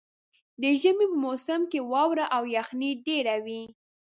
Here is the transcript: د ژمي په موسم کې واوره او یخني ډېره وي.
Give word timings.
د 0.61 0.63
ژمي 0.81 1.05
په 1.11 1.17
موسم 1.25 1.61
کې 1.71 1.79
واوره 1.91 2.25
او 2.35 2.43
یخني 2.55 2.91
ډېره 3.05 3.35
وي. 3.45 3.63